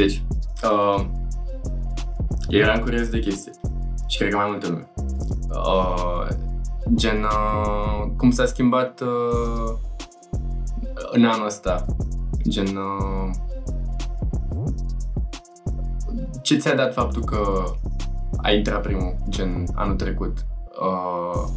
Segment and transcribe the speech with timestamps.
[0.00, 0.22] Deci,
[0.62, 1.04] uh,
[2.48, 3.52] eram curios de chestii.
[4.06, 4.88] Și cred că mai multă lume.
[5.48, 6.28] Uh,
[6.94, 9.76] gen, uh, cum s-a schimbat uh,
[11.10, 11.84] în anul ăsta?
[12.48, 13.30] Gen, uh,
[16.42, 17.64] ce ți-a dat faptul că
[18.42, 20.46] ai intrat primul, gen, anul trecut?
[20.80, 21.48] Uh,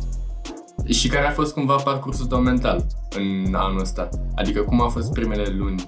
[0.86, 4.10] și care a fost cumva parcursul tău mental în anul ăsta?
[4.36, 5.86] Adică cum au fost primele luni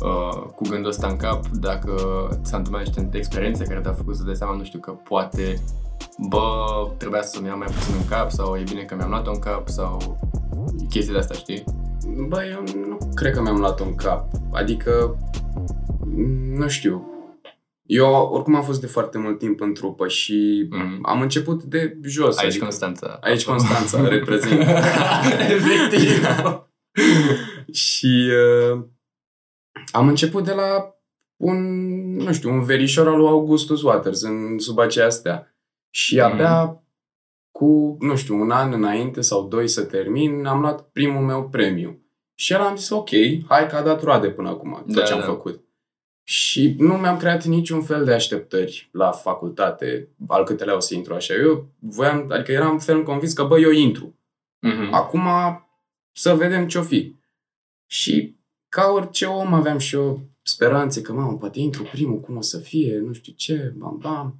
[0.00, 1.92] uh, cu gândul ăsta în cap, dacă
[2.44, 5.62] ți-a întâmplat niște experiențe care te-au făcut să dai seama, nu știu, că poate,
[6.28, 6.64] bă,
[6.96, 9.68] trebuia să-mi iau mai puțin în cap sau e bine că mi-am luat-o în cap
[9.68, 10.18] sau
[10.88, 11.64] chestii de asta, știi?
[12.28, 14.28] Bă, eu nu cred că mi-am luat-o în cap.
[14.52, 15.16] Adică,
[16.56, 17.10] nu știu,
[17.86, 20.98] eu oricum am fost de foarte mult timp în trupă și mm-hmm.
[21.02, 22.36] am început de jos.
[22.36, 23.18] Aici adică, Constanța.
[23.20, 24.60] Aici Constanța reprezint.
[25.56, 26.26] Efectiv.
[27.72, 28.30] și
[28.72, 28.84] uh,
[29.92, 30.94] am început de la
[31.36, 31.58] un,
[32.16, 35.56] nu știu, un verișor al lui Augustus Waters în sub aceea astea.
[35.90, 36.22] Și mm-hmm.
[36.22, 36.82] abia
[37.50, 42.00] cu, nu știu, un an înainte sau doi să termin, am luat primul meu premiu.
[42.34, 43.08] Și el am zis, ok,
[43.48, 45.26] hai că a dat roade până acum, tot da, ce am da.
[45.26, 45.64] făcut.
[46.28, 51.14] Și nu mi-am creat niciun fel de așteptări la facultate, al câtelea o să intru
[51.14, 51.34] așa.
[51.34, 54.18] Eu voiam, adică eram fel convins că, bă, eu intru.
[54.66, 54.90] Mm-hmm.
[54.90, 55.28] Acum
[56.12, 57.16] să vedem ce-o fi.
[57.86, 58.36] Și
[58.68, 62.58] ca orice om aveam și eu speranțe că, mamă, poate intru primul, cum o să
[62.58, 64.36] fie, nu știu ce, bam, bam.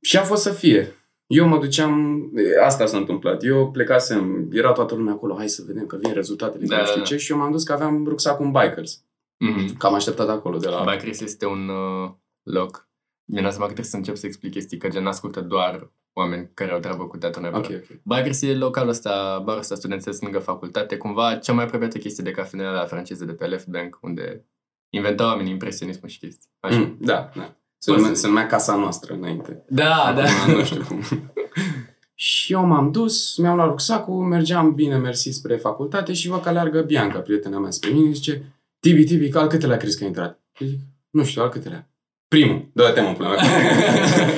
[0.00, 0.92] Și a fost să fie.
[1.26, 2.22] Eu mă duceam,
[2.64, 6.66] asta s-a întâmplat, eu plecasem, era toată lumea acolo, hai să vedem că vin rezultatele,
[6.66, 9.04] da, nu știu da, ce, și eu m-am dus că aveam rucsacul în bikers.
[9.04, 9.76] Mm-hmm.
[9.78, 10.84] Cam așteptat acolo de la...
[10.90, 12.10] Bikers este un uh,
[12.42, 12.87] loc,
[13.30, 16.72] mi-am seama că trebuie să încep să explic chestii, că gen ascultă doar oameni care
[16.72, 17.58] au treabă cu teatru nevră.
[17.58, 18.00] Okay, okay.
[18.02, 22.30] Bikers e localul ăsta, barul ăsta studențesc lângă facultate, cumva cea mai apropiată chestie de
[22.30, 24.44] cafenea la franceză de pe Left Bank, unde
[24.90, 26.50] inventau oamenii impresionism și chestii.
[26.60, 26.78] Așa.
[26.78, 27.56] Mm, da, da.
[27.78, 29.64] Se numea, se numea casa noastră înainte.
[29.68, 30.52] Da, Acum, da.
[30.52, 31.02] Nu știu cum.
[32.14, 36.48] și eu m-am dus, mi-am luat rucsacul, mergeam bine mersi spre facultate și văd că
[36.48, 40.08] aleargă Bianca, prietena mea, spre mine, zice, Tibi, Tibi, că al câtelea crezi că ai
[40.08, 40.40] intrat?
[40.58, 40.80] Zic,
[41.10, 41.90] nu știu, al câtelea.
[42.28, 43.36] Primul, dă-te mă până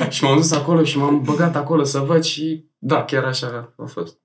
[0.09, 3.85] Și m-am dus acolo și m-am băgat acolo să văd și da, chiar așa a
[3.85, 4.19] fost.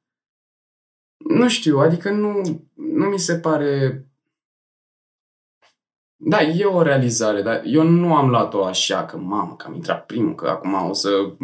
[1.16, 2.40] Nu știu, adică nu,
[2.74, 4.00] nu mi se pare
[6.18, 10.06] da, e o realizare, dar eu nu am luat-o așa că, mamă, că am intrat
[10.06, 11.34] primul, că acum o să,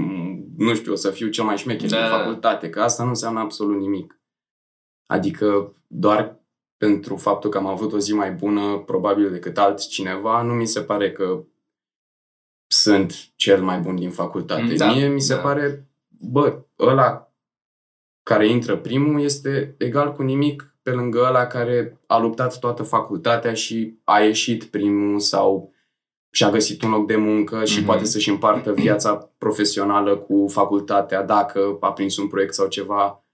[0.57, 2.05] nu știu, o să fiu cel mai șmecher da.
[2.05, 4.21] în facultate, că asta nu înseamnă absolut nimic.
[5.07, 6.41] Adică doar
[6.77, 10.81] pentru faptul că am avut o zi mai bună, probabil decât altcineva, nu mi se
[10.81, 11.45] pare că
[12.73, 14.75] sunt cel mai bun din facultate.
[14.75, 15.41] Da, Mie mi se da.
[15.41, 17.33] pare, bă, ăla
[18.23, 23.55] care intră primul este egal cu nimic pe lângă ăla care a luptat toată facultatea
[23.55, 25.73] și a ieșit primul sau
[26.31, 27.85] și-a găsit un loc de muncă și mm-hmm.
[27.85, 33.25] poate să-și împartă viața profesională cu facultatea dacă a prins un proiect sau ceva.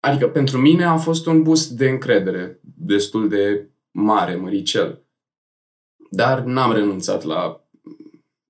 [0.00, 5.02] Adică pentru mine a fost un boost de încredere destul de mare, măricel.
[6.10, 7.67] Dar n-am renunțat la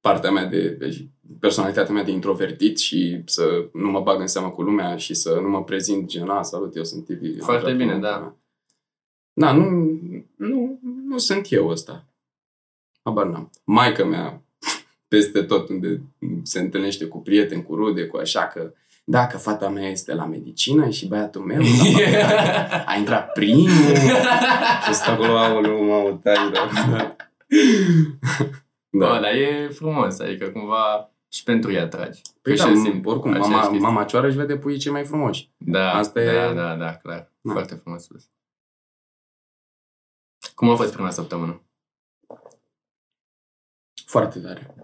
[0.01, 1.09] partea mea de, de
[1.41, 5.39] personalitatea mea de introvertit și să nu mă bag în seamă cu lumea și să
[5.43, 7.43] nu mă prezint gen, a, salut, eu sunt TV.
[7.43, 8.37] Foarte bine, da.
[9.33, 9.71] Da, nu,
[10.37, 12.07] nu, nu sunt eu ăsta.
[13.03, 13.51] Habar n-am.
[13.65, 14.43] Maica mea,
[15.09, 16.03] peste tot unde
[16.43, 18.73] se întâlnește cu prieteni, cu rude, cu așa că
[19.11, 21.61] dacă fata mea este la medicină și băiatul meu
[22.93, 23.69] a intrat primul
[24.87, 26.37] și stă acolo, aoleu, mă, tai,
[28.91, 29.07] da.
[29.07, 29.21] da.
[29.21, 32.21] dar e frumos, adică cumva și pentru ea tragi.
[32.43, 35.53] Păi da, simt, oricum, mama, mama cioară își vede puii cei mai frumoși.
[35.57, 36.55] Da, Asta da, e...
[36.55, 37.33] da, da, clar.
[37.41, 37.53] Da.
[37.53, 38.31] Foarte frumos spus.
[40.55, 41.63] Cum a fost prima săptămână?
[44.07, 44.75] Foarte tare.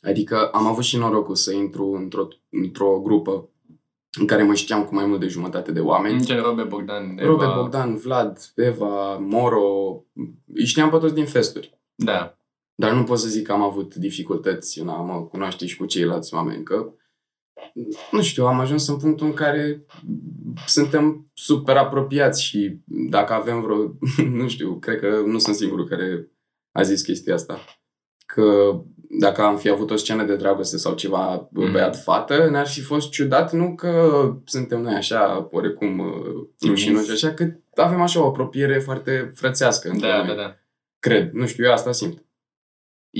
[0.00, 3.48] Adică am avut și norocul să intru într-o, într-o grupă
[4.18, 6.24] în care mă știam cu mai mult de jumătate de oameni.
[6.24, 7.26] Ce Robe Bogdan, Eva...
[7.26, 10.04] Robe Bogdan, Vlad, Eva, Moro,
[10.54, 11.78] îi știam pe toți din festuri.
[11.94, 12.37] Da.
[12.80, 15.86] Dar nu pot să zic că am avut dificultăți în a mă cunoaște și cu
[15.86, 16.92] ceilalți oameni, că
[18.10, 19.84] nu știu, am ajuns în punctul în care
[20.66, 23.76] suntem super apropiați și dacă avem vreo,
[24.40, 26.30] nu știu, cred că nu sunt singurul care
[26.72, 27.64] a zis chestia asta.
[28.26, 28.80] Că
[29.10, 31.72] dacă am fi avut o scenă de dragoste sau ceva mm.
[31.72, 36.02] băiat-fată, ne-ar fi fost ciudat, nu că suntem noi așa, oarecum
[36.66, 40.26] rușinoși, așa, că avem așa o apropiere foarte frățească între da, noi.
[40.26, 40.56] Da, da.
[40.98, 42.26] Cred, nu știu, eu asta simt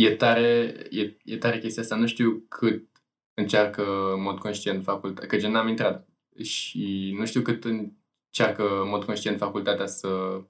[0.02, 1.96] e tare, e, e tare chestia asta.
[1.96, 2.88] Nu știu cât
[3.34, 6.08] încearcă în mod conștient facultatea, că gen n-am intrat
[6.42, 10.42] și nu știu cât încearcă în mod conștient facultatea să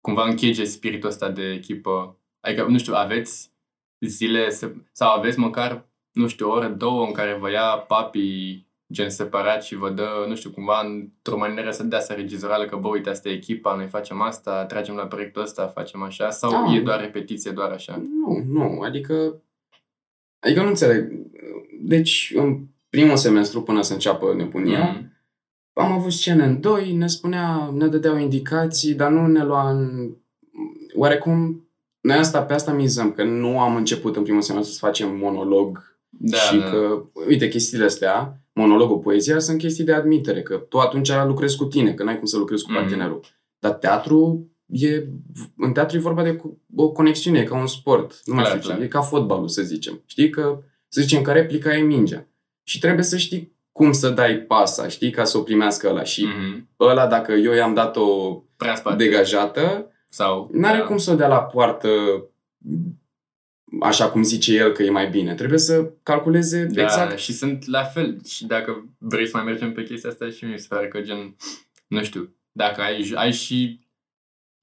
[0.00, 3.52] cumva închege spiritul ăsta de echipă Adică, nu știu, aveți
[4.00, 8.68] zile se- sau aveți măcar, nu știu, o oră, două în care vă ia papii
[8.92, 12.76] gen separat și vă dă, nu știu, cumva într-o manieră să dea să regizorală că,
[12.76, 16.50] bă, uite, asta e echipa, noi facem asta, tragem la proiectul ăsta, facem așa, sau
[16.50, 16.72] Da.
[16.74, 18.02] e doar repetiție, doar așa?
[18.12, 19.42] Nu, nu, adică...
[20.38, 21.12] Adică nu înțeleg.
[21.80, 25.12] Deci, în primul semestru, până să înceapă nebunia, Mm.
[25.72, 30.10] am avut scene în doi, ne spunea, ne dădeau indicații, dar nu ne lua în...
[30.94, 31.68] Oarecum,
[32.00, 35.98] noi asta, pe asta mizăm, că nu am început în primul semestru să facem monolog
[36.08, 36.64] Da, și da.
[36.70, 41.64] că, uite, chestiile astea, monologul, poezia, sunt chestii de admitere, că tu atunci lucrezi cu
[41.64, 42.80] tine, că n-ai cum să lucrezi cu Mhm.
[42.80, 43.20] partenerul.
[43.58, 45.04] Dar teatru e,
[45.56, 48.56] în teatru e vorba de co- o conexiune, e ca un sport, nu mai Clar,
[48.56, 48.86] știu ce, clar.
[48.86, 50.02] e ca fotbalul, să zicem.
[50.06, 50.58] Știi că,
[50.88, 52.28] să zicem că replica e mingea.
[52.62, 56.02] Și trebuie să știi cum să dai pasa, știi, ca să o primească ăla.
[56.02, 56.68] Și Mhm.
[56.80, 58.96] ăla, dacă eu i-am dat-o Prea în spate.
[59.04, 60.84] degajată, Sau, n-are da.
[60.84, 61.88] cum să o dea la poartă
[63.80, 65.34] așa cum zice el că e mai bine.
[65.34, 67.18] Trebuie să calculeze Da, exact.
[67.18, 68.24] și sunt la fel.
[68.24, 71.36] Și dacă vrei să mai mergem pe chestia asta și mi se pare că gen,
[71.86, 73.80] nu știu, dacă ai, ai și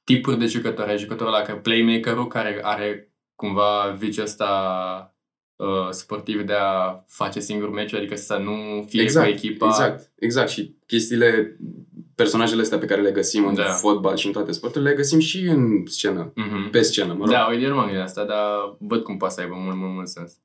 [0.04, 5.16] tipuri de jucători, ai jucătorul ăla ca playmaker-ul care are cumva viciul ăsta
[5.56, 9.66] uh, sportiv de a face singur meciul, adică să nu fie exact, cu echipa.
[9.66, 10.50] Exact, exact.
[10.50, 11.58] Și chestiile,
[12.16, 13.64] personajele astea pe care le găsim în Da.
[13.64, 16.70] fotbal și în toate sporturile, le găsim și în scenă, Mhm.
[16.70, 17.30] pe scenă, mă rog.
[17.34, 19.76] Da, uite, eu nu m-am gândit la asta, dar văd cum poate să aibă mult,
[19.76, 20.38] mult, mult sens.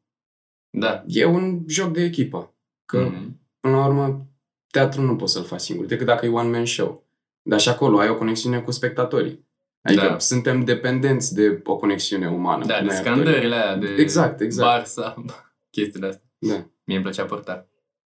[0.71, 1.05] Da.
[1.07, 2.55] E un joc de echipă.
[2.85, 3.41] Că, Mhm.
[3.61, 4.27] până la urmă,
[4.71, 7.07] teatru nu poți să-l faci singur, decât dacă e one-man show.
[7.43, 9.47] Dar și acolo ai o conexiune cu spectatorii.
[9.83, 10.19] Adică Da.
[10.19, 12.65] suntem dependenți de o conexiune umană.
[12.65, 13.21] Da, de noi actorii.
[13.21, 14.87] scandările alea, de Exact, exact.
[14.87, 15.15] Barça,
[15.77, 16.25] chestiile astea.
[16.39, 16.55] Da.
[16.85, 17.68] Mie îmi plăcea portar.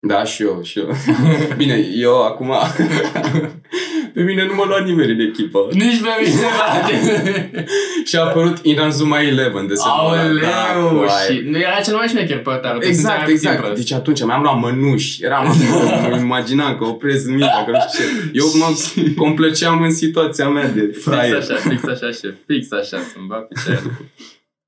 [0.06, 0.90] Da, și eu, și eu.
[1.58, 2.52] Bine, eu acum...
[4.14, 5.68] pe mine nu mă lua nimeni în echipă.
[5.72, 7.52] Nici pe mine, frate.
[8.08, 11.08] și a apărut Inazuma Eleven de Aoleu!
[11.28, 12.82] și nu era cel mai șmecher portarul.
[12.82, 13.60] tu Exact, simțeai puțin exact.
[13.60, 13.76] prost.
[13.76, 15.24] Deci atunci mi-am luat mănuși.
[15.24, 18.30] Eram acolo, mă imaginam că oprez în mine, că nu știu ce.
[18.34, 18.66] Eu mă
[19.16, 21.36] complăceam în situația mea de Fix fraier.
[21.36, 22.34] așa, fix așa, șef.
[22.48, 24.12] Fix așa, să-mi bat picioarele.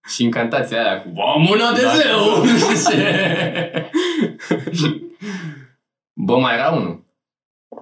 [0.08, 1.92] Și incantația aia cu Bă, mâna de Da.
[1.96, 2.46] zeu!
[6.14, 7.04] Bă, mai era unul.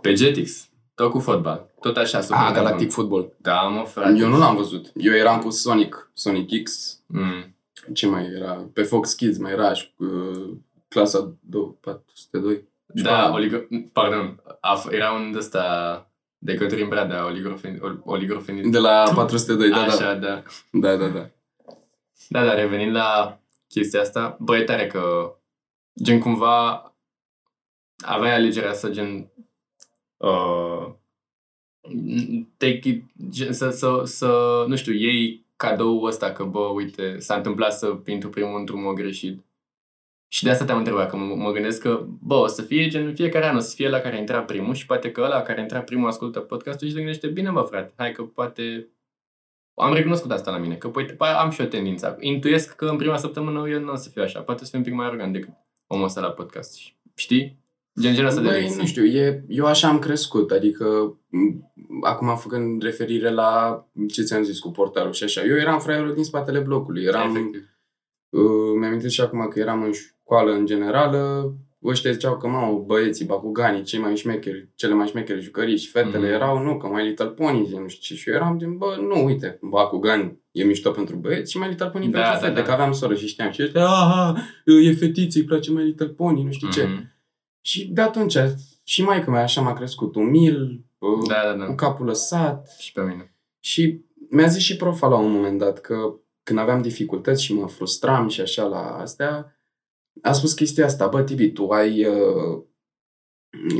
[0.02, 0.70] Pe Jetix.
[0.96, 1.72] Tot cu fotbal.
[1.82, 2.64] Tot așa, super Ah, nebun.
[2.64, 3.34] Galactic Football.
[3.38, 4.18] Da, mă, frate.
[4.18, 4.92] Eu nu l-am văzut.
[4.96, 6.98] Eu eram cu Sonic, Sonic X.
[7.06, 7.56] Mm.
[7.94, 8.70] Ce mai era?
[8.74, 10.54] Pe Fox Kids mai era și cu uh,
[10.88, 12.68] clasa 2, 402.
[12.88, 13.58] Da, oligo...
[13.94, 14.42] Pardon.
[14.60, 16.08] A, f- era un ăsta
[16.38, 17.80] de Cătălin Bradea, oligofeni...
[18.04, 18.70] oligofeni...
[18.72, 19.82] De la 402, da, da.
[19.84, 20.44] Așa, da.
[20.72, 21.30] Da, da, da.
[22.30, 25.34] Da, dar revenind la chestia asta, bă, e tare că
[26.04, 26.93] gen cumva
[27.98, 29.32] aveai alegerea să gen
[30.18, 30.94] uh,
[32.58, 37.36] take it, gen, să, să, să, nu știu, iei cadou ăsta că, bă, uite, s-a
[37.36, 39.46] întâmplat să intru primul într-un mod greșit.
[40.28, 43.06] Și de asta te-am întrebat, că mă, mă gândesc că, bă, o să fie gen
[43.06, 45.62] în fiecare an, o să fie la care intra primul și poate că ăla care
[45.62, 48.88] intra primul ascultă podcastul și se gândește, bine, bă, frate, hai că poate
[49.76, 52.18] am recunoscut asta la mine, că poate, am și o tendință.
[52.20, 54.42] Intuiesc că în prima săptămână eu nu o să fiu așa.
[54.42, 55.54] Poate să fiu un pic mai arogant decât
[55.88, 56.80] omul ăsta la podcast.
[57.16, 57.63] Știi?
[58.00, 58.80] Gen genul ăsta de Băi, lecții.
[58.80, 61.72] nu știu, e, eu așa am crescut, adică m,
[62.02, 66.24] acum făcând referire la ce ți-am zis cu portarul și așa, eu eram fraierul din
[66.24, 67.62] spatele blocului, eram, Efectiv.
[68.30, 68.42] uh,
[68.80, 73.84] mi-am și acum că eram în școală în generală, ăștia ziceau că, mă, băieții, bacuganii,
[73.84, 76.34] cei mai șmecheri, cele mai șmecheri jucării și fetele Mhm.
[76.34, 79.26] erau, nu, că My Little Pony, nu știu ce, și eu eram din, bă, nu,
[79.26, 82.66] uite, Bakugan e mișto pentru băieți și My Little Pony Da, pentru da, fete, da.
[82.66, 84.36] că aveam soră și știam și ăștia, aha,
[84.84, 86.88] e fetiță, îi place My Little Pony, nu știu ce.
[87.64, 87.70] Mhm.
[87.72, 88.38] Și de atunci,
[88.84, 91.66] și mai mea așa m-a crescut umil, uh, Da, da, da.
[91.66, 92.70] cu capul lăsat.
[92.80, 93.36] Și pe mine.
[93.60, 95.96] Și mi-a zis și profa la un moment dat că
[96.44, 99.58] când aveam dificultăți și mă frustram și așa la astea,
[100.22, 102.62] a spus chestia asta, bă, Tibi, tu ai uh,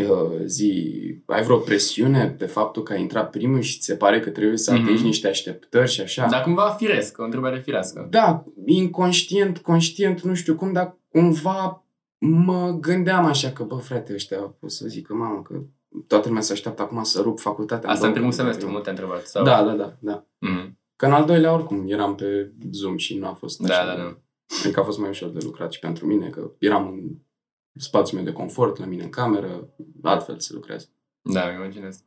[0.10, 0.94] uh, zi,
[1.26, 4.58] ai vreo presiune pe faptul că ai intrat primul și ți se pare că trebuie
[4.58, 5.04] să atingi Mhm.
[5.06, 6.28] niște așteptări și așa.
[6.28, 8.08] Dar cumva firesc, o întrebare firească.
[8.10, 11.86] Da, inconștient, conștient, nu știu cum, dar cumva
[12.26, 15.60] mă gândeam așa că, bă, frate, ăștia pot să zică, mamă, că
[16.08, 17.90] toată lumea se așteaptă acum să rup facultatea.
[17.90, 18.78] Asta în primul două, semestru, două.
[18.78, 19.26] nu te-a întrebat.
[19.26, 19.44] Sau...
[19.44, 20.26] Da, da, da, da.
[20.40, 20.80] Mhm.
[20.96, 23.86] Că în al doilea, oricum, eram pe Zoom și nu a fost Da, așa.
[23.86, 24.18] da, da.
[24.64, 28.32] Adică a fost mai ușor de lucrat și pentru mine, că eram în spațiul meu
[28.32, 30.88] de confort, la mine în cameră, altfel se lucrează.
[31.22, 32.04] Da, îmi imaginez.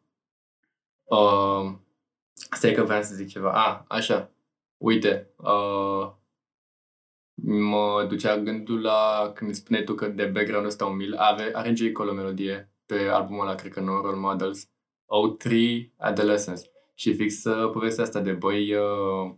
[1.05, 1.73] Uh,
[2.33, 3.53] stai că vreau să zic ceva.
[3.53, 4.31] A, așa.
[4.77, 5.31] Uite.
[5.37, 6.13] Uh,
[7.45, 11.93] mă ducea gândul la când spuneai tu că de background ăsta umil are, are J.
[11.93, 14.69] Cole o melodie pe albumul ăla, cred că No Role Models,
[15.05, 15.51] O3
[15.97, 16.63] Adolescence.
[16.95, 19.35] Și fix uh, povestea asta de băi uh,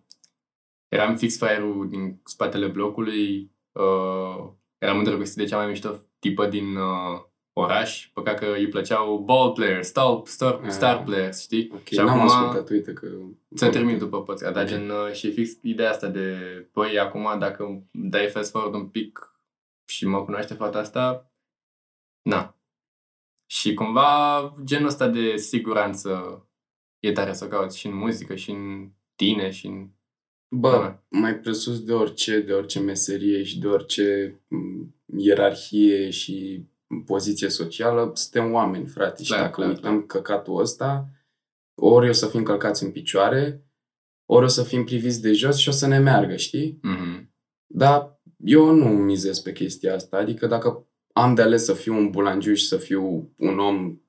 [0.89, 6.77] eram fix fraierul din spatele blocului, uh, eram îndrăgostit de cea mai mișto tipă din
[6.77, 7.21] uh,
[7.61, 10.71] oraș, păcat că îi plăceau ball players, star, star, Ah.
[10.71, 11.71] star players, știi?
[11.75, 13.07] Ok, și n-am acum ascultat, uite că...
[13.55, 14.69] să termin după podcast, dar Ok.
[14.69, 16.37] gen, uh, și e fix ideea asta de,
[16.73, 19.33] păi, acum dacă dai fast forward un pic
[19.89, 21.33] și mă cunoaște fata asta,
[22.23, 22.57] na.
[23.51, 26.43] Și cumva genul ăsta de siguranță
[26.99, 29.89] e tare să o cauți și în muzică, și în tine, și în...
[30.57, 31.03] Bă, Da.
[31.09, 36.65] mai presus de orice, de orice meserie și de orice m, ierarhie și
[37.07, 39.23] poziție socială, suntem oameni, frate.
[39.23, 41.09] Și Clar, dacă clar, uităm căcatul ăsta,
[41.75, 43.65] ori o să fim călcați în picioare,
[44.31, 46.79] ori o să fim priviți de jos și o să ne meargă, știi?
[46.83, 47.33] Mhm.
[47.67, 50.17] Dar eu nu mizez pe chestia asta.
[50.17, 54.01] Adică dacă am de ales să fiu un bulangiu și să fiu un om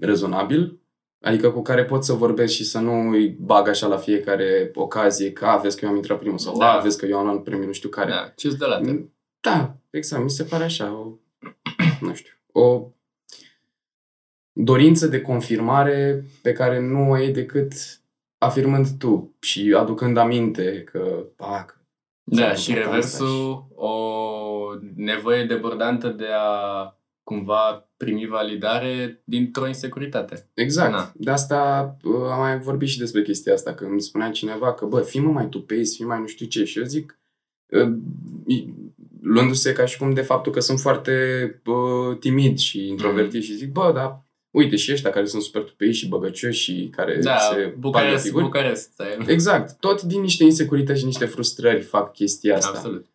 [0.00, 0.78] rezonabil,
[1.20, 5.32] adică cu care pot să vorbesc și să nu îi bag așa la fiecare ocazie
[5.32, 6.72] că a, vezi că eu am intrat primul sau Da.
[6.72, 8.10] a, vezi că eu am luat premiul nu știu care.
[8.10, 9.00] Da, ce-ți de la te?
[9.40, 10.22] Da, exact.
[10.22, 11.18] Mi se pare așa o,
[12.00, 12.88] nu știu, o
[14.52, 17.72] dorință de confirmare pe care nu o e decât
[18.38, 21.80] afirmând tu și aducând aminte că, pac,
[22.24, 23.92] Da, ți-am și făcut asta reversul, o
[24.96, 30.50] nevoie debordantă de a cumva primi validare dintr-o insecuritate.
[30.54, 30.92] Exact.
[30.92, 31.12] Na.
[31.14, 34.86] De asta uh, am mai vorbit și despre chestia asta, când îmi spunea cineva că,
[34.86, 36.64] bă, fii mă mai tupezi, fii mai nu știu ce.
[36.64, 37.18] Și eu zic,
[37.66, 37.92] uh,
[38.46, 38.74] i-
[39.24, 41.12] luându-se ca și cum de faptul că sunt foarte
[41.64, 45.98] uh, timid și introvertit și zic, bă, dar uite și ăștia care sunt super tupeiți
[45.98, 48.44] și băgăcioși și care Da, se bagă Bucarest, figuri.
[48.44, 48.92] Bucarest.
[48.92, 49.24] style.
[49.32, 49.78] Exact.
[49.80, 52.70] Tot din niște insecurități și niște frustrări fac chestia asta.
[52.76, 53.06] Absolut.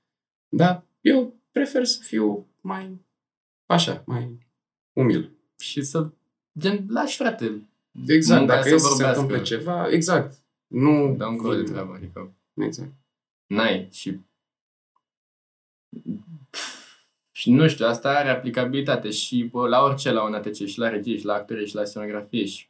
[0.49, 2.99] Da, eu prefer să fiu mai
[3.65, 4.37] așa, mai
[4.93, 5.31] umil.
[5.59, 6.09] Și să,
[6.59, 7.69] gen, lași frate,
[8.07, 9.19] Exact, Munca dacă să e să se vorbească.
[9.21, 10.37] întâmple ceva, exact.
[10.67, 11.15] Nu...
[11.17, 12.91] dăm încolo de treabă, adică Exact.
[13.45, 14.19] n-ai și și
[17.45, 21.17] nu știu, asta are aplicabilitate și bă, la orice, la un ATC, și la regie,
[21.17, 22.69] și la actorie, și la scenografie și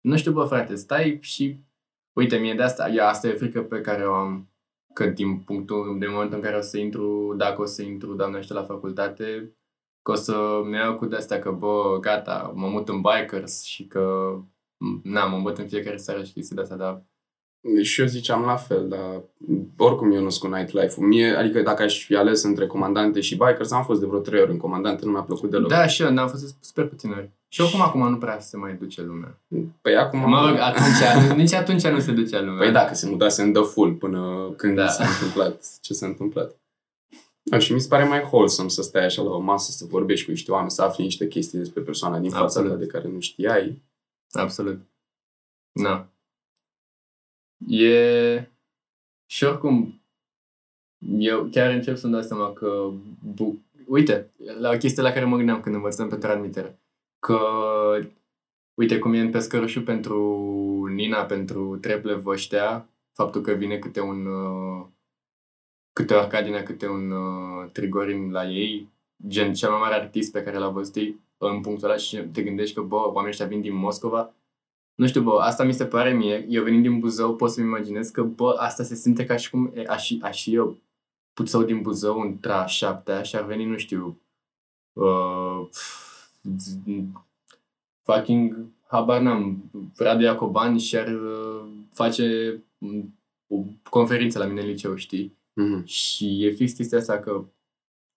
[0.00, 1.64] nu știu, bă, frate, stai și
[2.12, 4.50] uite, mie de asta, ia, asta e frică pe care o am
[4.92, 8.40] că din punctul, de momentul în care o să intru, dacă o să intru, doamne,
[8.48, 9.56] la facultate,
[10.02, 13.86] că o să mi iau cu de-astea că, bă, gata, mă mut în bikers și
[13.86, 14.34] că,
[15.02, 17.04] na, mă îmbăt în fiecare seară și chestii de-astea, dar
[17.82, 19.22] Și eu ziceam la fel, dar
[19.76, 21.06] oricum eu nu sunt cu nightlife-ul.
[21.06, 24.40] Mie, adică dacă aș fi ales între comandante și bikers, am fost de vreo trei
[24.40, 25.68] ori în comandante, nu mi-a plăcut deloc.
[25.68, 27.30] Da, și eu, n-am fost super puțin ori.
[27.48, 29.40] Și oricum acum nu prea se mai duce lumea.
[29.80, 30.18] Păi acum...
[30.28, 32.58] Mă rog, atunci, nici atunci nu se ducea lumea.
[32.58, 34.86] Păi dacă se mutase în The Full până când Da.
[34.88, 36.54] s-a întâmplat ce s-a întâmplat.
[37.42, 40.24] Da, și mi se pare mai wholesome să stai așa la o masă, să vorbești
[40.24, 42.70] cu niște oameni, să afli niște chestii despre persoana din fața Absolut.
[42.70, 43.82] ta de care nu știai.
[44.30, 44.80] Absolut.
[45.72, 46.08] Na.
[47.68, 48.50] E...
[49.26, 50.02] Și oricum,
[51.18, 52.90] eu chiar încep să-mi dau seama că...
[53.34, 53.58] Bu...
[53.86, 56.80] Uite, la o chestie la care mă gândeam când învățăm pe transmitere.
[57.18, 57.38] Că,
[58.74, 64.26] uite cum e în pescărușul pentru Nina, pentru treple ăștia, faptul că vine câte un...
[64.26, 64.86] Uh,
[65.92, 68.88] câte o Arcadina, câte un uh, Trigorin la ei,
[69.28, 72.42] gen cel mai mare artist pe care l-a văzut ei în punctul ăla și te
[72.42, 74.34] gândești că, bă, oamenii ăștia vin din Moscova,
[75.00, 78.08] nu știu, bă, asta mi se pare mie, eu venind din Buzău pot să-mi imaginez
[78.08, 80.78] că, bă, asta se simte ca și cum e, aș, fi- aș fi eu
[81.32, 84.20] puțău din Buzău între a șaptea și ar veni, nu știu,
[84.92, 85.68] uh,
[88.02, 94.66] fucking, habar n-am, Radu Iacoban și ar uh, face mm, o conferință la mine în
[94.66, 95.38] liceu, știi?
[95.52, 95.84] Mhm.
[95.84, 97.44] Și e fix chestia asta că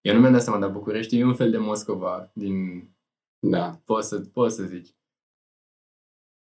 [0.01, 2.87] eu nu mi-am dat seama, dar București e un fel de Moscova din...
[3.39, 3.81] Da.
[3.85, 4.93] Poți să, poți să zici.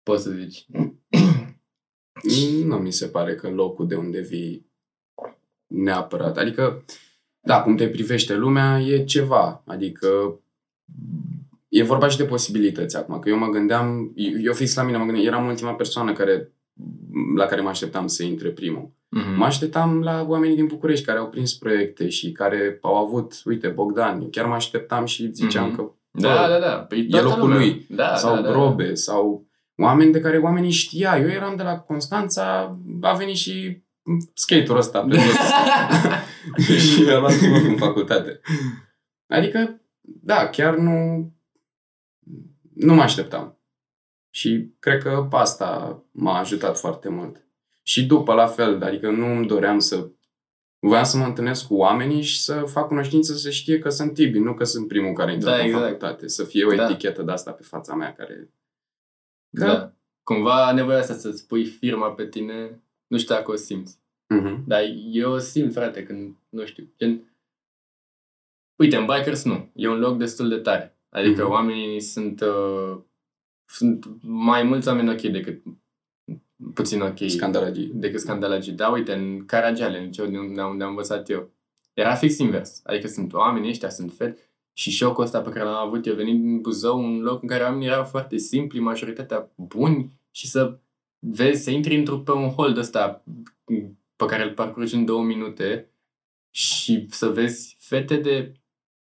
[0.03, 0.65] Poți să zici.
[2.65, 4.69] Nu mi se pare că locul de unde vii
[5.67, 6.37] neapărat.
[6.37, 6.83] Adică,
[7.41, 9.63] da, cum te privește lumea e ceva.
[9.65, 10.39] Adică
[11.69, 13.19] e vorba și de posibilități acum.
[13.19, 14.11] Că eu mă gândeam,
[14.43, 16.51] eu fix la mine mă gândeam, eram ultima persoană care,
[17.35, 18.89] la care mă așteptam să intre primul.
[18.89, 19.35] Mm-hmm.
[19.37, 23.67] Mă așteptam la oamenii din București care au prins proiecte și care au avut, uite,
[23.67, 25.75] Bogdan, eu chiar mă așteptam și ziceam Mhm.
[25.75, 26.71] că Da, da, da.
[26.79, 27.57] Păi e toată locul lumea.
[27.57, 27.85] lui.
[27.89, 28.49] Da, sau da, da.
[28.51, 29.45] Grobe, sau
[29.81, 31.17] oameni de care oamenii știa.
[31.19, 33.83] Eu eram de la Constanța, a venit și
[34.33, 35.33] skaterul ăsta pe jos.
[36.87, 38.39] și a luat loc în facultate.
[39.27, 41.25] Adică, da, chiar nu
[42.73, 43.59] nu mă așteptam.
[44.29, 47.45] Și cred că asta m-a ajutat foarte mult.
[47.83, 50.09] Și după, la fel, adică nu îmi doream să...
[50.79, 54.39] Voiam să mă întâlnesc cu oamenii și să fac cunoștință, să știe că sunt Tibi,
[54.39, 55.83] nu că sunt primul care intră Da, în exact.
[55.83, 56.27] facultate.
[56.27, 56.83] Să fie o Da.
[56.83, 58.49] etichetă de asta pe fața mea care...
[59.53, 59.93] Că, Da.
[60.23, 63.99] Cumva nevoia asta să-ți pui firma pe tine, nu știu dacă o simți.
[64.33, 64.63] Mhm.
[64.67, 64.81] Dar
[65.11, 67.35] eu simt, frate, când, nu știu, gen...
[68.75, 69.69] Uite, în Bikers nu.
[69.75, 70.97] E un loc destul de tare.
[71.09, 71.51] Adică Mhm.
[71.51, 72.41] oamenii sunt...
[72.41, 72.97] Uh,
[73.65, 75.61] sunt mai mulți oameni ok decât
[76.73, 77.91] puțin ok Scandalagii.
[77.93, 78.73] decât scandalagii.
[78.73, 81.49] Da, uite, în Caragiale, în liceu de unde am, unde am învățat eu,
[81.93, 82.81] era fix invers.
[82.83, 84.41] Adică sunt oamenii ăștia, sunt fete
[84.73, 87.63] și șocul ăsta pe care l-am avut eu venind din Buzău, un loc în care
[87.63, 90.79] oamenii erau foarte simpli, majoritatea buni și să
[91.19, 93.23] vezi, să intri într-un pe un hol ăsta
[94.15, 95.89] pe care îl parcurgi în două minute
[96.49, 98.51] și să vezi fete de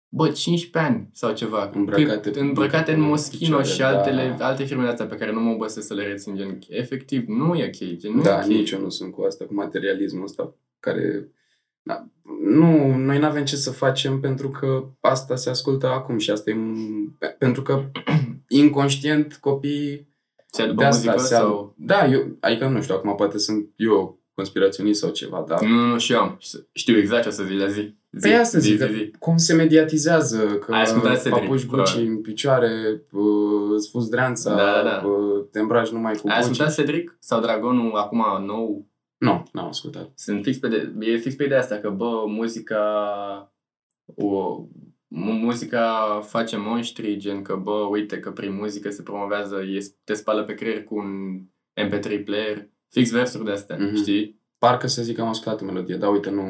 [0.09, 1.71] bă, 15 ani sau ceva.
[1.73, 4.45] Îmbrăcate Cât- îmbrăcate în pe Moschino picioare, și altele, da.
[4.47, 6.35] alte firme de astea pe care nu mă obosesc să le rețin.
[6.35, 7.95] Gen, efectiv, nu e ok.
[7.97, 8.45] Gen, nu Da, e ok.
[8.45, 11.31] nici eu nu sunt cu asta, cu materialismul ăsta care...
[11.83, 12.05] Da,
[12.43, 16.49] nu, noi nu avem ce să facem pentru că asta se ascultă acum și asta
[16.49, 16.53] e...
[16.53, 17.83] m- Pentru că
[18.47, 20.09] inconștient copiii
[20.51, 21.73] Se după de asta muzică se sau...
[21.77, 25.61] Da, eu, adică nu știu, acum poate sunt eu conspiraționist sau ceva, dar...
[25.61, 26.37] Nu, nu, și eu am.
[26.73, 27.95] Știu exact ce o să zi la zi.
[28.11, 29.11] zi Păi asta zi, zic, zi, că zi.
[29.19, 32.07] cum se mediatizează, că Ai ascultat Cedric, papuci Gucci probabil.
[32.07, 35.07] în picioare, uh, îți fuzi dreanța, Da, da, da.
[35.07, 36.49] uh, te îmbraci numai cu Ai Gucci.
[36.49, 38.89] ascultat Cedric sau Dragonul acum nou?
[39.21, 40.09] Nu, n-am ascultat.
[40.15, 42.83] Sunt fix pe de, e fix pe ideea asta, că bă, muzica
[44.15, 44.57] o,
[45.07, 50.13] mu- muzica face monștri, gen că bă, uite că prin muzică se promovează, e, te
[50.13, 51.39] spală pe creier cu un
[51.87, 53.95] MP3 player, fix versuri de astea, Mhm.
[53.95, 54.39] știi?
[54.57, 56.45] Parcă să zic că am ascultat melodie, dar uite, nu...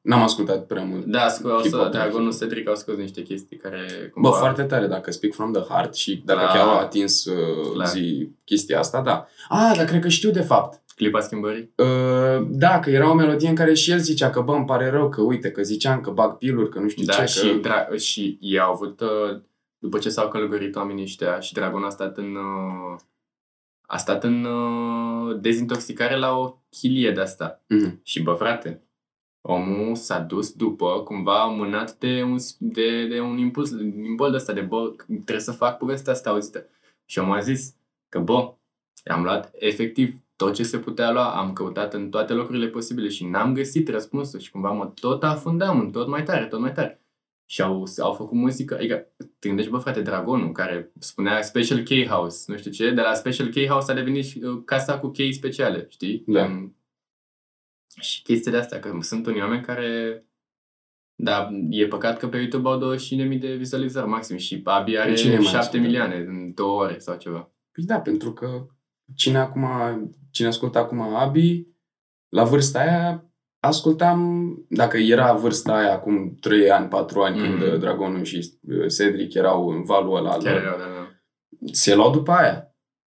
[0.00, 1.04] N-am ascultat prea mult.
[1.04, 2.38] Da, scu- au Hip-hop, să, Dragonul hip-hop.
[2.38, 4.30] Cedric au scos niște chestii care Bă, cumva...
[4.30, 6.52] foarte tare, dacă speak from the heart și dacă Clar.
[6.56, 7.86] chiar au atins uh, Clar.
[7.86, 9.26] zi chestia asta, da.
[9.48, 10.82] Ah, dar cred că știu de fapt.
[10.98, 11.72] Clipa schimbării?
[11.76, 14.90] Uh, da, că era o melodie în care și el zicea că, bă, îmi pare
[14.90, 17.68] rău, că uite, că ziceam că bag piluri, că nu știu Da, ce, și, că...
[17.68, 19.40] dra- și ei au avut, uh,
[19.78, 22.98] după ce s-au călătorit oamenii ăștia și Dragon a stat în, uh,
[23.86, 27.62] a stat în uh, dezintoxicare la o chilie de asta.
[27.68, 28.00] Mhm.
[28.02, 28.82] Și bă, frate,
[29.40, 34.36] omul s-a dus după, cumva mânat de un, de, de un impuls, un imbol de
[34.36, 36.66] ăsta, de bă, trebuie să fac povestea asta auzită.
[37.04, 37.74] Și omul a zis
[38.08, 38.54] că, bă,
[39.04, 43.24] am luat efectiv tot ce se putea lua, am căutat în toate locurile posibile și
[43.24, 47.02] n-am găsit răspunsul și cumva mă tot afundam în tot mai tare, tot mai tare.
[47.50, 49.06] Și au, au făcut muzică, adică
[49.38, 53.14] te gândești, bă, frate, Dragonul, care spunea Special K House, nu știu ce, de la
[53.14, 56.24] Special K House a devenit și, uh, casa cu chei speciale, știi?
[56.26, 56.40] Da.
[56.40, 56.72] Gen-
[58.00, 60.22] și chestiile astea, că sunt unii oameni care
[61.14, 65.34] da, e păcat că pe YouTube au 25.000 de vizualizări maxim și Abi are Cine
[65.34, 65.84] mai 7 ascultă?
[65.84, 67.50] milioane în două ore sau ceva.
[67.72, 68.66] Păi da, pentru că
[69.14, 69.66] cine acum,
[70.30, 71.66] cine ascultă acum Abi,
[72.28, 73.24] la vârsta aia,
[73.60, 77.48] ascultam, dacă era vârsta aia acum 3 ani, 4 ani, Mhm.
[77.58, 80.84] când uh, Dragonul și uh, Cedric erau în valul ăla, al Chiar lor, erau, da,
[80.84, 81.08] da.
[81.72, 82.62] se luau după aia.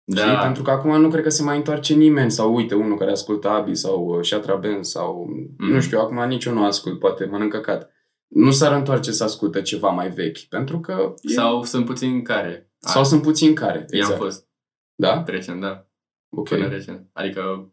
[0.05, 0.21] Da.
[0.21, 0.37] Știi?
[0.41, 3.49] Pentru că acum nu cred că se mai întoarce nimeni sau uite, unul care ascultă
[3.49, 5.25] Abi sau uh, Shatra Ben sau
[5.57, 5.71] Mhm.
[5.71, 7.91] nu știu, acum nici eu nu ascult, poate mănâncă cat.
[8.27, 12.71] Nu s-ar întoarce să ascultă ceva mai vechi, pentru că e- Sau sunt puțini care.
[12.77, 13.77] sau sunt puțini care.
[13.77, 14.17] I-am Exact.
[14.19, 14.47] fost
[14.95, 15.23] Da?
[15.27, 15.87] recent, da.
[16.29, 16.47] Ok.
[16.47, 17.09] Până recent.
[17.13, 17.71] Adică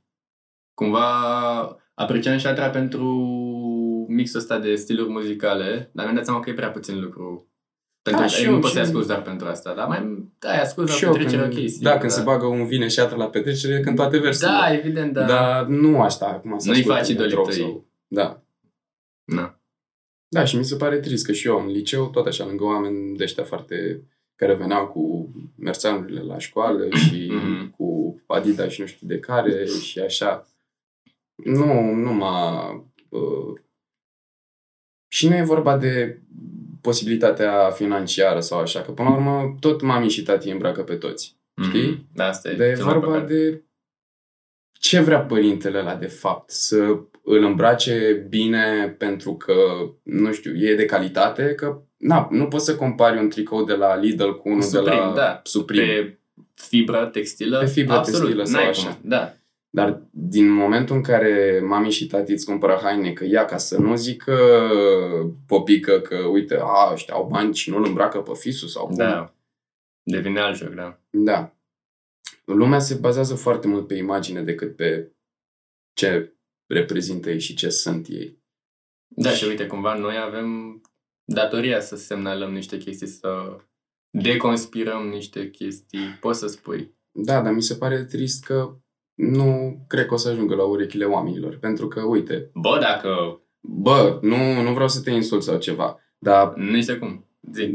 [0.75, 1.09] cumva
[1.95, 3.07] apreciam Shatra pentru
[4.09, 7.45] mixul ăsta de stiluri muzicale, dar mi-am dat seama că e prea puțin lucru.
[8.03, 10.29] Pentru Da, că și nu eu, poți să-i și- asculti doar pentru asta, dar mai
[10.39, 11.69] da, ascult Și la eu, petrecere când, ok.
[11.69, 14.57] sigur, da, când se bagă un vine și atră la petrecere, când toate versurile.
[14.61, 15.25] Da, evident, da.
[15.27, 17.63] Dar nu asta acum să Nu-i asculte faci în idolii metrou tăi.
[17.63, 18.43] sau- Da.
[19.25, 19.61] Na.
[20.29, 23.17] Da, și mi se pare trist că și eu în liceu, tot așa, lângă oameni
[23.17, 24.03] de ăștia foarte
[24.41, 27.71] care veneau cu merțanurile la școală și Mhm.
[27.71, 30.47] cu Adidas și nu știu de care și așa.
[31.35, 32.71] Nu, nu m-a...
[33.09, 33.61] Uh,
[35.13, 36.21] și nu e vorba de
[36.81, 41.37] posibilitatea financiară sau așa, că până la urmă tot mami și tati îmbracă pe toți.
[41.63, 41.91] Știi?
[41.91, 42.07] Mhm.
[42.15, 42.57] Da, asta e.
[42.57, 43.27] Dar e cel mai vorba păcat.
[43.29, 43.63] de
[44.73, 46.51] ce vrea părintele ăla de fapt?
[46.51, 47.01] Să
[47.31, 49.55] îl îmbrace bine pentru că,
[50.03, 51.55] nu știu, e de calitate?
[51.55, 55.01] Că na, nu poți să compari un tricou de la Lidl cu unul de Supreme,
[55.01, 55.41] la da.
[55.45, 55.93] Supreme.
[55.93, 56.19] Pe
[56.55, 57.59] fibră textilă?
[57.59, 58.89] Pe fibră Absolut, textilă sau n-ai așa.
[58.89, 59.09] Cum.
[59.11, 59.35] Da.
[59.71, 63.79] Dar din momentul în care mami și tati îți cumpără haine, că ia ca să
[63.79, 64.37] nu zică
[65.47, 68.95] popică că, uite, a, ăștia au bani și nu îl îmbracă pe fisul sau cum.
[68.95, 69.35] Da.
[70.03, 71.01] Devine alt joc, da.
[71.11, 71.55] Da.
[72.45, 75.13] Lumea se bazează foarte mult pe imagine decât pe
[75.93, 76.35] ce
[76.71, 78.39] reprezintă ei și ce sunt ei.
[79.17, 80.81] Da, și uite, cumva noi avem
[81.25, 83.57] datoria să semnalăm niște chestii, să
[84.11, 86.19] deconspirăm niște chestii.
[86.21, 86.95] Poți să spui.
[87.11, 88.77] Da, dar mi se pare trist că
[89.15, 91.59] nu cred că o să ajungă la urechile oamenilor.
[91.59, 93.41] Pentru că, uite, Bă, dacă...
[93.61, 97.25] bă, nu, nu vreau să te insult sau ceva, dar Nici de cum.
[97.53, 97.75] Zi.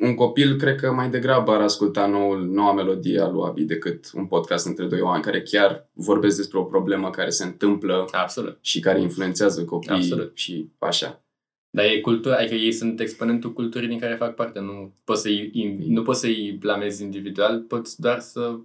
[0.00, 4.10] Un copil cred că mai degrabă ar asculta noul, noua melodie a lui Abi decât
[4.14, 8.58] un podcast între doi oameni care chiar vorbesc despre o problemă care se întâmplă Absolut.
[8.60, 10.36] și care influențează copiii Absolut.
[10.36, 11.22] și așa.
[11.70, 14.60] Dar e cultura, adică ei sunt exponentul culturii din care fac parte.
[14.60, 18.58] Nu poți să-i, nu poți să-i blamezi individual, poți doar să...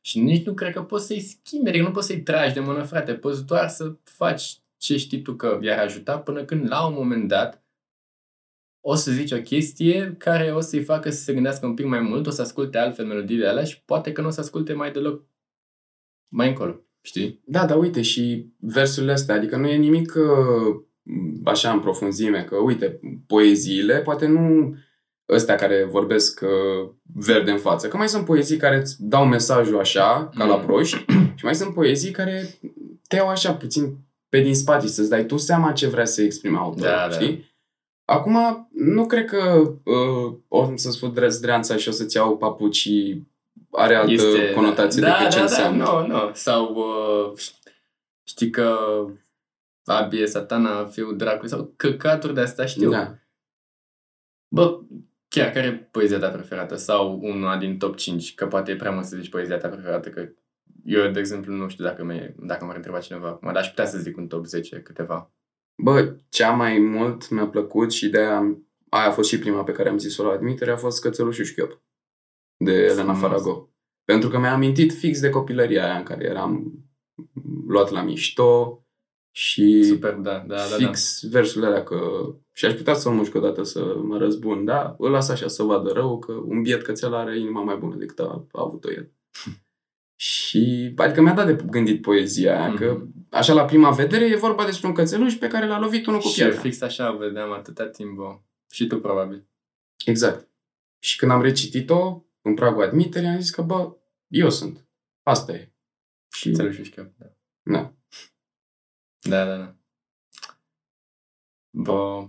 [0.00, 2.82] Și nici nu cred că poți să-i schimbi, adică nu poți să-i tragi de mână,
[2.82, 3.12] frate.
[3.12, 7.28] Poți doar să faci ce știi tu că i-ar ajuta până când, la un moment
[7.28, 7.62] dat,
[8.80, 12.00] o să zici o chestie care o să-i facă să se gândească un pic mai
[12.00, 14.92] mult, o să asculte altfel melodiile alea și poate că nu o să asculte mai
[14.92, 15.24] deloc
[16.28, 16.80] mai încolo.
[17.02, 17.40] Știi?
[17.44, 20.82] Da, dar uite și versurile astea, adică nu e nimic uh,
[21.44, 24.74] așa în profunzime, că uite, poeziile, poate nu
[25.28, 29.78] ăstea care vorbesc uh, verde în față, că mai sunt poezii care îți dau mesajul
[29.78, 30.64] așa, ca la Mm.
[30.64, 31.04] proști,
[31.38, 32.58] și mai sunt poezii care
[33.08, 33.96] te iau așa puțin
[34.28, 37.10] pe din spate și să-ți dai tu seama ce vrea să exprime autorul, Da, da.
[37.10, 37.48] știi?
[38.04, 43.28] Acum, nu cred că uh, o să-ți fut drezdreanța și o să-ți iau papucii
[43.70, 45.84] are altă este, conotație da, decât ce da, înseamnă.
[45.84, 46.30] Da, nu, nu.
[46.32, 47.38] Sau uh,
[48.24, 48.76] știi că
[49.84, 52.90] Abi e satana, fiul dracului, sau căcaturi de astea știu.
[52.90, 53.14] Da.
[54.48, 54.80] Bă,
[55.28, 56.76] chiar care e poezia ta preferată?
[56.76, 58.34] Sau una din top 5?
[58.34, 60.28] Că poate e prea mult să zici poezia ta preferată, că
[60.84, 63.86] eu, de exemplu, nu știu dacă, mă, dacă m-ar întreba cineva acum, dar aș putea
[63.86, 65.30] să zic un top 10 câteva.
[65.82, 69.62] Bă, cea mai mult mi-a plăcut și de aia, am- aia a fost și prima
[69.64, 71.80] pe care am zis-o la admitere, a fost Cățeluș și Șchiop
[72.56, 73.18] de Elena Frumos.
[73.20, 73.70] Farago.
[74.04, 76.72] Pentru că mi-a amintit fix de copilăria aia în care eram
[77.66, 78.84] luat la mișto
[79.36, 80.54] și Super, da, da, da.
[80.70, 80.76] da.
[80.86, 82.00] fix versurile alea că
[82.52, 84.94] și aș putea să-l mușc odată să mă răzbun, da?
[84.98, 88.18] Îl las așa să vadă rău că un biet cățel are inima mai bună decât
[88.18, 89.10] a, a avut-o el.
[90.16, 93.26] și adică mi-a dat de gândit poezia aia, că Mhm.
[93.30, 96.26] așa la prima vedere e vorba despre un cățeluș pe care l-a lovit unul cu
[96.28, 96.62] Și eu piatra.
[96.62, 98.38] fix așa vedeam atâta timp, bă.
[98.70, 99.46] Și tu, probabil.
[100.04, 100.48] Exact.
[100.98, 103.96] Și când am recitit-o, în pragul admiterii, am zis că, bă,
[104.28, 104.88] eu sunt.
[105.22, 105.72] Asta e.
[106.32, 107.14] Și, Înțeleg și știu.
[107.18, 107.26] Da.
[107.62, 107.94] da.
[109.20, 109.74] Da, da, da.
[111.70, 112.28] Bă,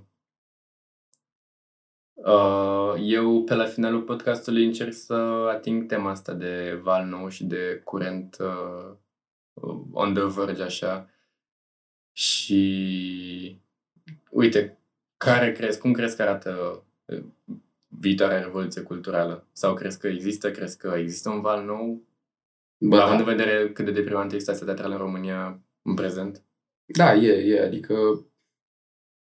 [2.14, 5.14] uh, eu pe la finalul podcastului încerc să
[5.50, 8.98] ating tema asta de val nou și de curent uh,
[9.92, 11.10] on the verge așa.
[12.12, 13.62] Și
[14.30, 14.81] uite,
[15.26, 17.24] care crezi, cum crezi că arată uh,
[17.88, 19.48] viitoarea revoluție culturală?
[19.52, 22.02] Sau crezi că există, crezi că există un val nou?
[22.78, 23.32] Bă, Având în da.
[23.32, 26.44] vedere cât de deprimantă este stația teatrală în România în prezent?
[26.86, 28.26] da, e, e, adică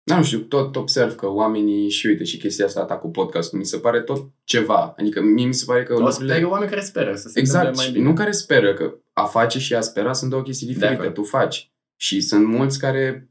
[0.04, 3.65] nu știu, tot observ că oamenii și uite și chestia asta ta cu podcastul, mi
[3.65, 4.93] se pare tot ceva.
[4.97, 7.58] Adică mie mi se pare că O lucrurile- sper, oameni care speră să se Exact,
[7.65, 8.10] întâmple mai și bine.
[8.10, 10.93] nu care speră, că a face și a spera sunt două chestii diferite.
[10.93, 11.13] acord.
[11.13, 11.71] Tu faci.
[11.95, 13.30] Și sunt mulți care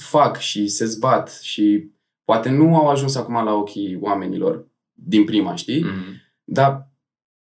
[0.00, 1.90] fac și se zbat și
[2.28, 5.82] poate nu au ajuns acum la ochii oamenilor din prima, știi?
[5.82, 6.22] Mhm.
[6.44, 6.90] Dar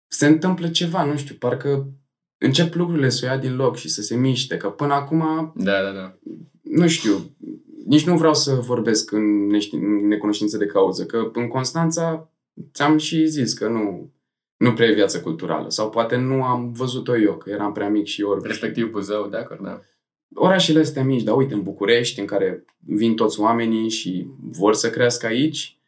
[0.06, 1.92] se întâmplă ceva, nu știu, parcă
[2.38, 5.82] încep lucrurile să o ia din loc și să se miște, că până acum, Da,
[5.82, 6.18] da, da.
[6.62, 7.36] nu știu,
[7.86, 12.30] nici nu vreau să vorbesc în, nești, în necunoștință de cauză, că în Constanța
[12.72, 14.12] ți-am și zis că nu,
[14.56, 18.06] nu prea e viață culturală sau poate nu am văzut-o eu, că eram prea mic
[18.06, 18.46] și ori.
[18.46, 19.80] Respectiv Buzău, de acord, da.
[20.34, 24.90] Orașele astea mici, dar uite, în București, în care vin toți oamenii și vor să
[24.90, 25.78] crească aici,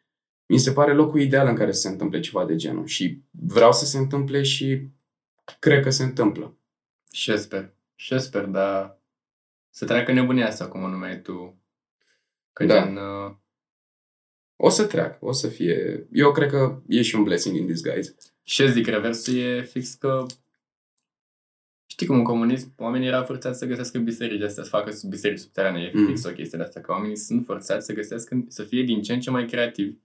[0.45, 2.85] mi se pare locul ideal în care să se întâmple ceva de genul.
[2.85, 4.87] Și vreau să se întâmple și
[5.59, 6.57] cred că se întâmplă.
[7.11, 7.73] Și eu sper.
[7.95, 9.01] Și eu sper, dar
[9.69, 11.57] să treacă nebunia asta, cum o numeai tu.
[12.53, 12.83] Că Da.
[12.83, 12.95] gen...
[12.95, 13.31] Uh,
[14.55, 16.07] O să treacă, o să fie...
[16.11, 18.15] Eu cred că e și un blessing in disguise.
[18.43, 20.25] și eu zic, reversul e fix că...
[21.93, 25.81] Știi cum în comunism oamenii erau forțați să găsească biserici astea, să facă biserici subterane.
[25.81, 26.05] E Mm.
[26.05, 29.13] fix o chestie de asta, că oamenii sunt forțați să găsească, să fie din ce
[29.13, 29.95] în ce mai creativi.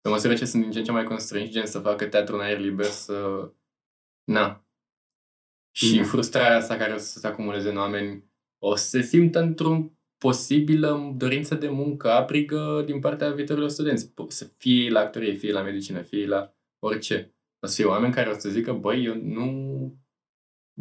[0.00, 2.40] Pe măsură ce sunt din ce în ce mai constrânși, gen să facă teatru în
[2.40, 3.48] aer liber, să...
[4.24, 4.66] Na.
[5.76, 6.02] Și Da.
[6.04, 8.24] frustrarea asta care o să se acumuleze în oameni
[8.58, 14.10] o să se simtă într-un posibilă dorință de muncă aprigă din partea viitorilor studenți.
[14.10, 17.34] Po- Să fie la actorie, fie la medicină, fie la orice.
[17.60, 20.00] O să fie oameni care o să zică, băi, eu nu...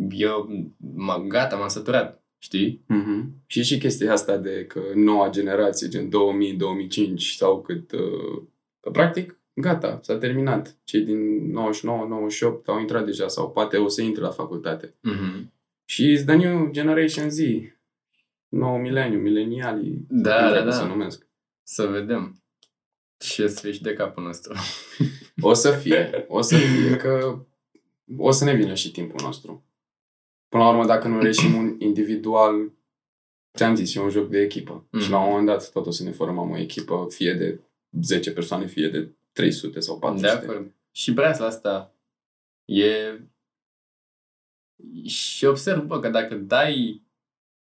[0.10, 2.24] Eu, m- gata, m-am săturat.
[2.38, 2.86] Știi?
[2.94, 3.44] Mm-hmm.
[3.46, 7.92] Și și chestia asta de că noua generație, gen 2000-2005 sau cât...
[7.92, 8.44] Uh,
[8.80, 10.78] că practic, gata, s-a terminat.
[10.84, 14.88] Cei din 99-98 au intrat deja sau poate o să intre la facultate.
[14.88, 15.50] Mm-hmm.
[15.86, 17.40] Și is the new generation Z.
[18.48, 20.06] Nou mileniu, milenialii.
[20.10, 20.72] Da, cum da, dracu da.
[20.72, 21.28] să numesc.
[21.64, 22.44] Să vedem.
[23.20, 24.54] Și să fie și de capul nostru.
[25.42, 27.46] O să fie, o să fie că
[28.18, 29.66] o să ne vină și timpul nostru.
[30.52, 32.72] Până la urmă, dacă nu reșim un individual,
[33.58, 34.88] ți-am zis, e un joc de echipă.
[34.92, 35.04] Mhm.
[35.04, 37.60] Și la un moment dat tot o să ne formăm o echipă, fie de
[38.02, 40.28] 10 persoane, fie de 300 sau 400.
[40.28, 40.74] De acord.
[40.92, 41.96] Și breasla asta
[42.66, 43.20] e...
[45.06, 47.04] Și observ, bă, că dacă dai...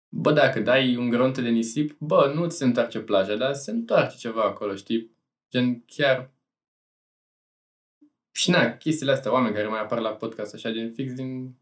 [0.09, 3.71] Bă, dacă dai un gronte de nisip, bă, nu ți se întoarce plaja, dar se
[3.71, 5.11] întoarce ceva acolo, știi?
[5.51, 6.33] Gen, chiar...
[8.31, 11.55] Și na, chestiile astea, oameni care mai apar la podcast așa, din fix din...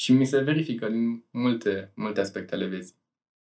[0.00, 2.96] Și mi se verifică din multe, multe aspecte ale vieții.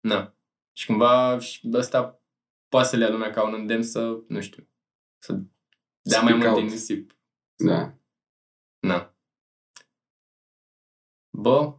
[0.00, 0.34] Na.
[0.72, 2.22] Și cumva și ăsta
[2.68, 4.68] poate să le ia lumea ca un îndemn să, nu știu,
[5.18, 5.40] să
[6.00, 7.16] dea mai mult din nisip.
[7.56, 7.98] Da.
[8.78, 9.16] Na.
[11.30, 11.78] Bă,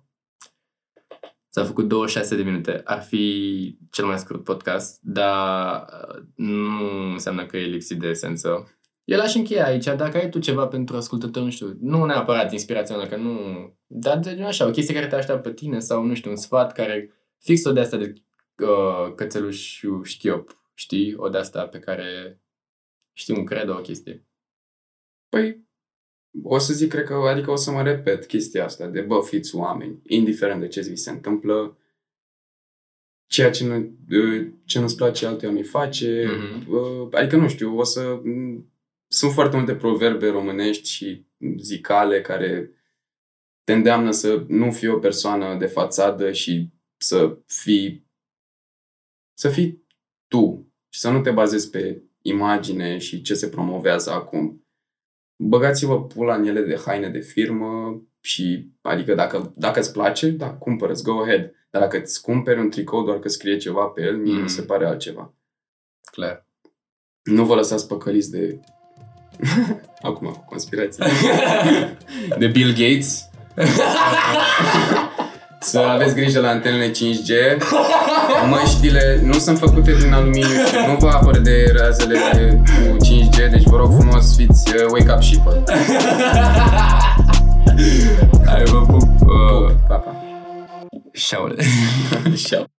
[1.49, 2.81] s-a făcut 26 de minute.
[2.83, 8.77] Ar fi cel mai scurt podcast, dar uh, nu înseamnă că e lipsit de esență.
[9.03, 13.07] El aș încheia aici, dacă ai tu ceva pentru ascultător, nu știu, nu neapărat inspirațional,
[13.07, 13.37] că nu...
[13.87, 16.71] Dar de așa, o chestie care te așteaptă pe tine sau, nu știu, un sfat
[16.71, 17.13] care...
[17.39, 18.13] Fix o de asta de
[18.63, 21.15] uh, cățeluș șchiop, știi?
[21.15, 22.41] O de asta pe care...
[23.13, 24.27] Știi, un cred o chestie.
[25.29, 25.67] Păi,
[26.43, 29.55] o să zic, cred că, adică o să mă repet chestia asta de, bă, fiți
[29.55, 31.77] oameni, indiferent de ce vi se întâmplă,
[33.25, 33.95] ceea ce, nu,
[34.65, 37.11] ce nu-ți place altuia nu face, mm-hmm.
[37.11, 38.21] adică nu știu, o să...
[39.13, 41.25] Sunt foarte multe proverbe românești și
[41.57, 42.71] zicale care
[43.63, 48.07] te îndeamnă să nu fii o persoană de fațadă și să fii
[49.37, 49.85] să fii
[50.27, 54.67] tu și să nu te bazezi pe imagine și ce se promovează acum.
[55.43, 60.53] Băgați-vă pula în ele de haine de firmă și, adică dacă, dacă îți place, da,
[60.53, 61.53] cumpără go ahead.
[61.69, 64.41] Dar dacă îți cumperi un tricou doar că scrie ceva pe el, mie mm.
[64.41, 65.33] mi se pare altceva.
[66.11, 66.47] Clar.
[67.23, 68.59] Nu vă lăsați păcăliți de...
[70.01, 71.03] Acum, cu conspirații.
[72.39, 73.29] de Bill Gates.
[75.59, 77.57] Să aveți grijă la antenele 5G.
[78.49, 82.17] Măștile nu sunt făcute din aluminiu și nu vă apăr de razele
[82.65, 85.63] cu 5G, deci vă rog frumos, fiți uh, wake up sheeple.
[88.45, 89.01] Hai, vă pup.
[89.01, 90.15] Uh, Papa.
[91.13, 91.63] Șaule.
[92.35, 92.73] Șau.